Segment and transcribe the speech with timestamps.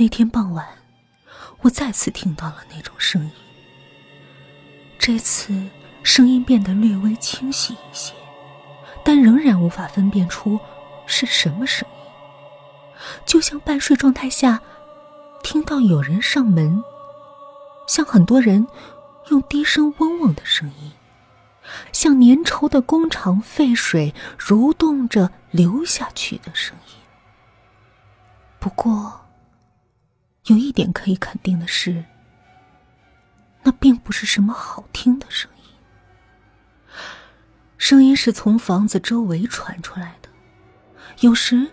[0.00, 0.64] 那天傍晚，
[1.62, 3.32] 我再次听到了那种声音。
[4.96, 5.52] 这次
[6.04, 8.14] 声音变得略微清晰一些，
[9.04, 10.60] 但仍然无法分辨出
[11.04, 12.04] 是什么声音，
[13.26, 14.62] 就像半睡状态下
[15.42, 16.84] 听到有人上门，
[17.88, 18.68] 像很多人
[19.30, 20.92] 用低声嗡嗡的声音，
[21.92, 26.94] 像粘稠的工厂废水蠕动着流下去的声音。
[28.60, 29.22] 不过。
[30.48, 32.04] 有一点可以肯定的是，
[33.62, 35.64] 那并不是什么好听的声音。
[37.76, 40.28] 声音是从房子周围传出来的，
[41.20, 41.70] 有时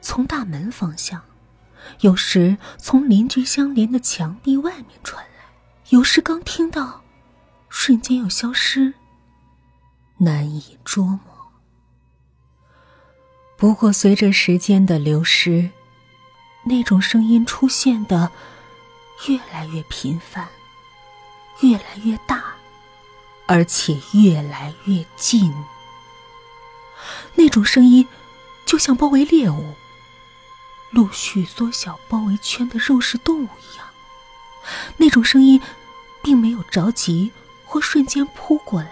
[0.00, 1.22] 从大门方向，
[2.00, 5.44] 有时从邻居相连的墙壁外面传来，
[5.90, 7.02] 有时刚听到，
[7.68, 8.94] 瞬间又消失，
[10.18, 11.20] 难以捉摸。
[13.58, 15.70] 不过，随着时间的流失。
[16.68, 18.30] 那种声音出现的
[19.26, 20.48] 越来越频繁，
[21.60, 22.44] 越来越大，
[23.46, 25.52] 而且越来越近。
[27.34, 28.06] 那种声音
[28.66, 29.74] 就像包围猎物、
[30.90, 33.86] 陆续缩小包围圈的肉食动物一样。
[34.98, 35.60] 那种声音
[36.22, 37.32] 并没有着急
[37.64, 38.90] 或瞬间扑过来，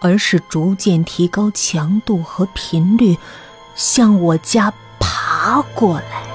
[0.00, 3.16] 而是逐渐提高强度和频率，
[3.76, 6.31] 向我家爬过来。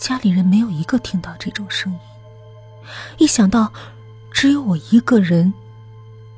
[0.00, 1.98] 家里人没有一个听到这种声音。
[3.18, 3.70] 一想到
[4.32, 5.52] 只有我一个人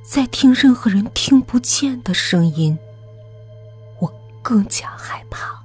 [0.02, 2.76] 在听任何人听不见的声音，
[4.00, 5.62] 我更加害怕。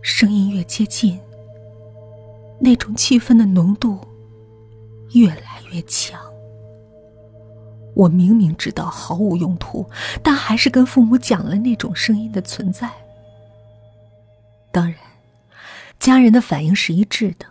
[0.00, 1.20] 声音越接近，
[2.60, 3.98] 那种气氛的浓度
[5.10, 6.20] 越来越强。
[7.96, 9.90] 我明明知道毫无用途，
[10.22, 12.88] 但还是跟父母讲了那种声音的存在。
[14.70, 15.11] 当然。
[16.02, 17.46] 家人的反应是一致的，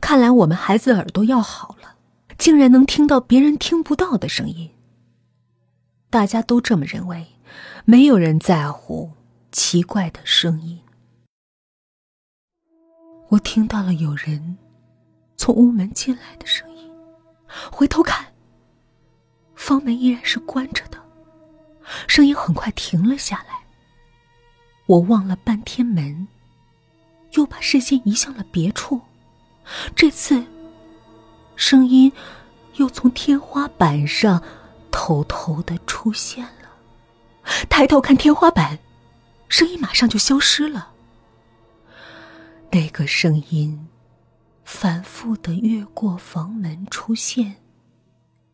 [0.00, 1.96] 看来我们孩子耳朵要好了，
[2.38, 4.70] 竟然能听到别人听不到的声音。
[6.08, 7.26] 大家都这么认为，
[7.84, 9.10] 没有人在乎
[9.50, 10.78] 奇怪的声音。
[13.30, 14.58] 我听到了有人
[15.36, 16.88] 从屋门进来的声音，
[17.72, 18.32] 回头看，
[19.56, 21.02] 房门依然是关着的，
[22.06, 23.58] 声音很快停了下来。
[24.86, 26.28] 我望了半天门。
[27.48, 29.00] 把视线移向了别处，
[29.96, 30.44] 这次，
[31.56, 32.12] 声音
[32.74, 34.42] 又从天花板上
[34.90, 36.68] 偷偷的出现了。
[37.68, 38.78] 抬头看天花板，
[39.48, 40.92] 声音马上就消失了。
[42.70, 43.88] 那个声音
[44.62, 47.56] 反复的越过房门出现，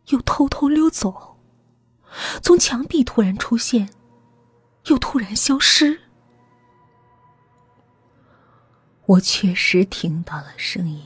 [0.09, 1.37] 又偷偷溜走，
[2.41, 3.91] 从墙壁突然出现，
[4.87, 6.00] 又突然消失。
[9.06, 11.03] 我确实听到了声音，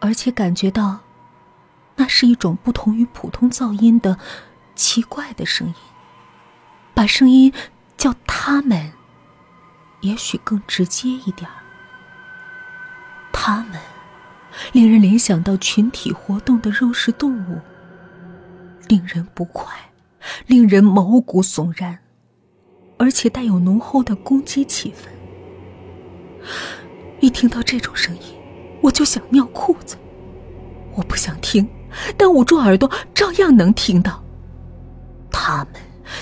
[0.00, 1.00] 而且感觉到，
[1.96, 4.18] 那是一种不同于普通噪音的
[4.74, 5.74] 奇怪的声音。
[6.94, 7.52] 把声音
[7.98, 8.92] 叫他们，
[10.00, 11.56] 也许更直接一点儿。
[13.32, 13.78] 他们，
[14.72, 17.60] 令人联想到群体活动的肉食动物，
[18.88, 19.92] 令人不快，
[20.46, 21.98] 令人毛骨悚然，
[22.98, 25.08] 而且带有浓厚的攻击气氛。
[27.20, 28.22] 一听到这种声音，
[28.82, 29.96] 我就想尿裤子。
[30.94, 31.68] 我不想听，
[32.16, 34.22] 但捂住耳朵照样能听到。
[35.30, 35.74] 他们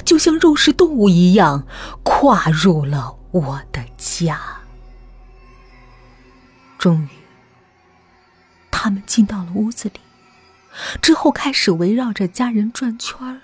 [0.04, 1.66] 就像肉食动物一样，
[2.04, 4.40] 跨入了我的家。
[6.78, 7.08] 终于，
[8.70, 10.00] 他们进到了屋子里，
[11.02, 13.40] 之后开始围绕着家人转圈儿。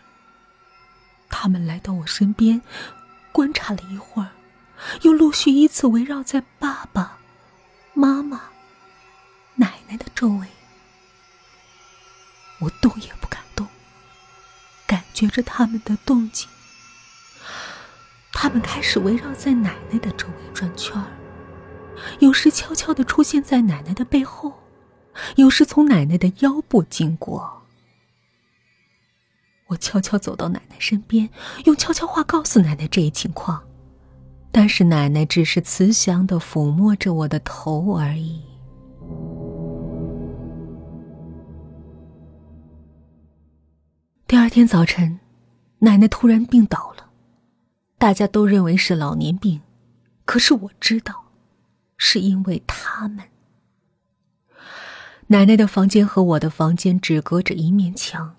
[1.29, 2.63] 他们来到我身边，
[3.33, 4.31] 观察了一会儿。
[5.03, 7.19] 又陆续依次围绕在爸爸
[7.95, 8.51] 妈妈、
[9.55, 10.47] 奶奶的周围，
[12.61, 13.67] 我动也不敢动，
[14.87, 16.49] 感觉着他们的动静。
[18.33, 21.07] 他们开始围绕在奶奶的周围转圈儿，
[22.19, 24.63] 有时悄悄的出现在奶奶的背后，
[25.37, 27.63] 有时从奶奶的腰部经过。
[29.69, 31.31] 我悄悄走到奶奶身边，
[31.65, 33.66] 用悄悄话告诉奶奶这一情况。
[34.59, 38.41] 但是奶奶只是慈祥的抚摸着我的头而已。
[44.27, 45.21] 第二天早晨，
[45.81, 47.11] 奶奶突然病倒了，
[47.99, 49.61] 大家都认为是老年病，
[50.25, 51.27] 可是我知道，
[51.99, 53.27] 是因为他们。
[55.27, 58.35] 奶奶的房间和我的房间只隔着一面墙，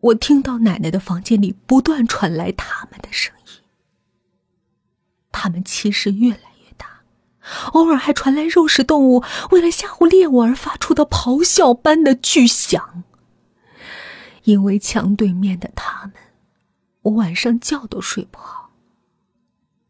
[0.00, 3.61] 我听到奶奶的房间里不断传来他们的声音。
[5.32, 7.02] 他们气势越来越大，
[7.72, 13.02] 偶尔还传来肉食动物为了吓唬猎物而发出的咆哮般的巨响。
[14.44, 16.14] 因为墙对面的他们，
[17.02, 18.70] 我晚上觉都睡不好。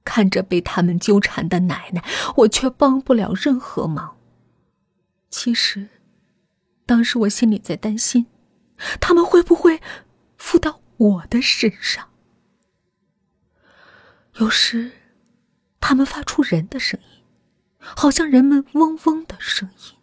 [0.05, 2.05] 看着被他们纠缠的奶奶，
[2.37, 4.17] 我却帮不了任何忙。
[5.31, 5.89] 其实，
[6.85, 8.27] 当时我心里在担心，
[9.01, 9.81] 他们会不会
[10.37, 12.09] 附到我的身上？
[14.35, 14.91] 有时，
[15.83, 17.23] 他们发出人的声音，
[17.81, 19.99] 好像人们嗡嗡的声音，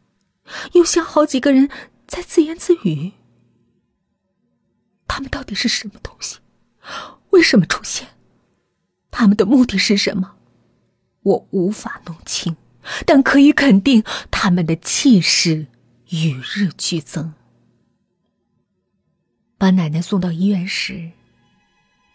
[0.73, 1.69] 又像好几个人
[2.05, 3.13] 在自言自语。
[5.07, 6.39] 他们到底是什么东西？
[7.29, 8.09] 为什么出现？
[9.09, 10.35] 他们的目的是什么？
[11.23, 12.57] 我无法弄清，
[13.05, 15.67] 但可以肯定，他们的气势
[16.09, 17.33] 与日俱增。
[19.57, 21.11] 把奶奶送到医院时，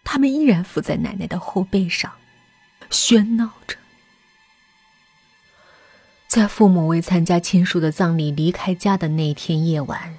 [0.05, 2.13] 他们依然伏在奶奶的后背上，
[2.95, 3.77] 喧闹着。
[6.29, 10.15] 在父母为参加亲属的葬礼离开家的那天夜晚，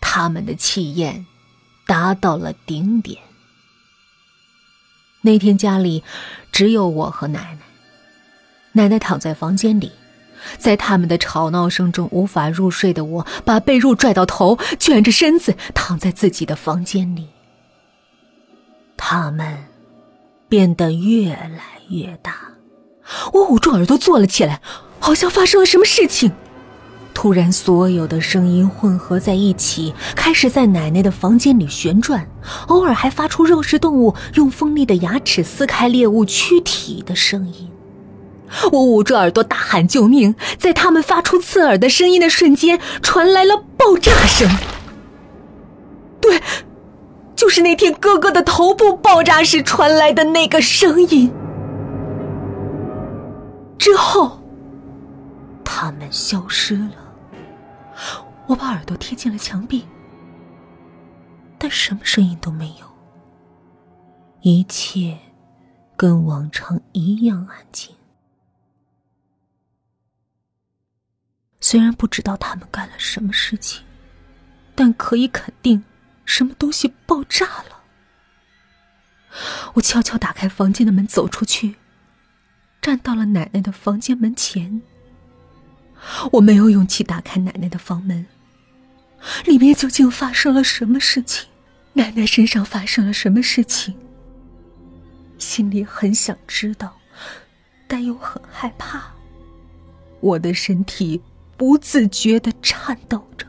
[0.00, 1.26] 他们的气焰
[1.84, 3.20] 达到了顶点。
[5.22, 6.04] 那天家里
[6.52, 7.60] 只有我和奶奶，
[8.72, 9.90] 奶奶躺在房间里，
[10.58, 17.28] 在他们的吵闹声中无法入睡的我，把被褥拽到头，卷着身子躺在自己的房间里。
[18.96, 19.64] 他们
[20.48, 21.60] 变得越来
[21.90, 22.34] 越大，
[23.32, 24.60] 我捂住耳朵坐了起来，
[25.00, 26.32] 好像发生了什么事情。
[27.12, 32.28] 突然，所有的声音混合在一起，开始在奶奶的房间里旋转，
[32.68, 37.70] 偶尔还发出肉食动物用锋利的牙齿撕开猎物躯体的声音。
[38.70, 44.48] 我捂住耳朵大喊救命，在他们发出刺耳的声音的瞬间，传来了爆炸声。
[46.20, 46.40] 对，
[47.36, 51.32] 就是那天哥哥的头部爆炸时传来的那个声音。
[53.78, 54.40] 之后，
[55.62, 57.14] 他们消失了。
[58.46, 59.84] 我把耳朵贴近了墙壁，
[61.58, 62.86] 但什么声音都没有。
[64.40, 65.18] 一切
[65.96, 67.94] 跟往常一样安静。
[71.60, 73.84] 虽然不知道他们干了什么事情，
[74.74, 75.82] 但可以肯定，
[76.26, 77.84] 什么东西爆炸了。
[79.74, 81.76] 我悄悄打开房间的门，走出去，
[82.82, 84.82] 站到了奶奶的房间门前。
[86.32, 88.26] 我没有勇气打开奶奶的房门。
[89.44, 91.48] 里面究竟发生了什么事情？
[91.94, 93.96] 奶奶身上发生了什么事情？
[95.38, 96.96] 心里很想知道，
[97.86, 99.12] 但又很害怕。
[100.20, 101.20] 我的身体
[101.56, 103.45] 不自觉的颤抖着。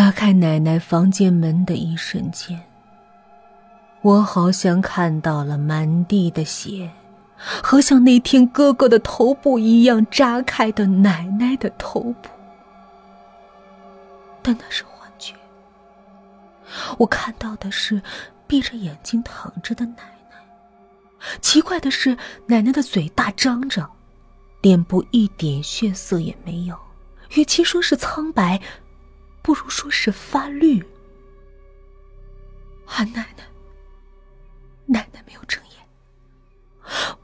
[0.00, 2.58] 打开奶奶房间门的一瞬间，
[4.00, 6.90] 我好像看到了满地的血。
[7.36, 12.30] 和像那天哥哥的头部一样扎开的奶奶的头部，
[14.40, 15.34] 但那是幻觉。
[16.96, 18.00] 我看到的是
[18.46, 20.38] 闭着眼睛躺着的奶奶。
[21.42, 22.16] 奇怪的是，
[22.46, 23.86] 奶奶的嘴大张着，
[24.62, 26.74] 脸部一点血色也没有。
[27.36, 28.60] 与其说是苍白，
[29.42, 30.84] 不如说是发绿。
[32.86, 33.44] 俺奶奶，
[34.86, 35.86] 奶奶没有睁眼。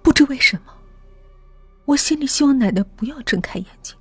[0.02, 0.72] 不知为什么，
[1.84, 3.96] 我心里希望奶奶不要睁开眼睛。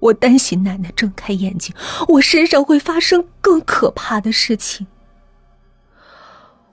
[0.00, 1.74] 我担心奶奶睁开眼睛，
[2.08, 4.86] 我身上会发生更可怕的事情。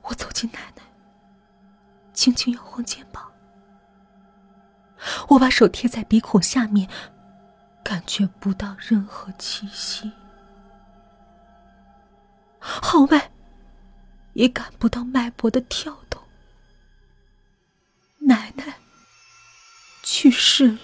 [0.02, 0.84] 我走近奶奶，
[2.14, 3.32] 轻轻摇晃肩膀。
[5.30, 6.90] 我把手贴在鼻孔下面，
[7.84, 10.12] 感觉不到任何气息，
[12.62, 13.32] 号脉
[14.34, 16.22] 也感不到脉搏的跳动。
[18.20, 18.78] 奶奶
[20.04, 20.80] 去世了。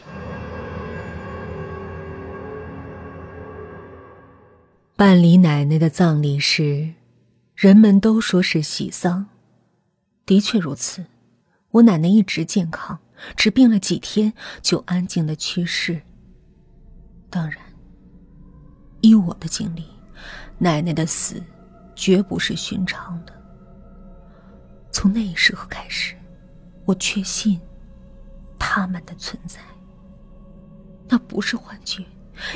[4.95, 6.95] 办理奶奶的葬礼时，
[7.55, 9.27] 人们都说是喜丧，
[10.25, 11.05] 的确如此。
[11.69, 12.97] 我奶奶一直健康，
[13.35, 16.01] 只病了几天就安静的去世。
[17.29, 17.59] 当然，
[19.01, 19.85] 依我的经历，
[20.57, 21.43] 奶奶的死
[21.97, 23.33] 绝不是寻常的。
[24.91, 26.13] 从那时候开始。
[26.85, 27.59] 我确信
[28.57, 29.59] 他们的存在。
[31.09, 32.01] 那不是幻觉，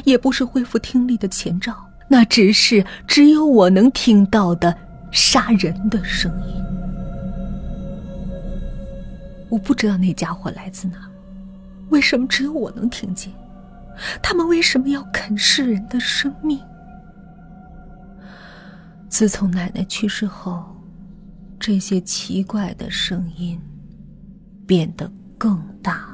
[0.05, 1.75] 也不是恢复听力的前兆，
[2.07, 4.73] 那只是只有我能听到的
[5.11, 6.63] 杀人的声音。
[9.49, 11.11] 我不知道那家伙来自哪，
[11.89, 13.33] 为什么只有我能听见？
[14.23, 16.57] 他们为什么要啃噬人的生命？
[19.11, 20.65] 自从奶奶去世后，
[21.59, 23.59] 这些奇怪的声音
[24.65, 26.10] 变得更大